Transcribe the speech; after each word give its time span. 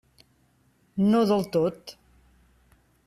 No 1.11 1.21
del 1.33 1.45
tot. 1.57 1.95